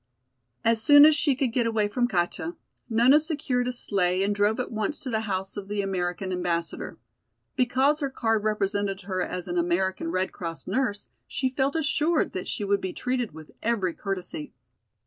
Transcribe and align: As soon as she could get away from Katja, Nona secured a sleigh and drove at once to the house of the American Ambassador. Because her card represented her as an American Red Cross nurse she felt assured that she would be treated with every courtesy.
As 0.65 0.81
soon 0.81 1.05
as 1.05 1.15
she 1.15 1.35
could 1.35 1.53
get 1.53 1.67
away 1.67 1.87
from 1.87 2.07
Katja, 2.07 2.55
Nona 2.89 3.19
secured 3.19 3.67
a 3.67 3.71
sleigh 3.71 4.23
and 4.23 4.33
drove 4.33 4.59
at 4.59 4.71
once 4.71 4.99
to 5.01 5.11
the 5.11 5.19
house 5.29 5.57
of 5.57 5.67
the 5.67 5.83
American 5.83 6.31
Ambassador. 6.31 6.97
Because 7.55 7.99
her 7.99 8.09
card 8.09 8.43
represented 8.43 9.01
her 9.01 9.21
as 9.21 9.47
an 9.47 9.59
American 9.59 10.09
Red 10.09 10.31
Cross 10.31 10.65
nurse 10.65 11.09
she 11.27 11.49
felt 11.49 11.75
assured 11.75 12.31
that 12.33 12.47
she 12.47 12.63
would 12.63 12.81
be 12.81 12.93
treated 12.93 13.33
with 13.33 13.51
every 13.61 13.93
courtesy. 13.93 14.55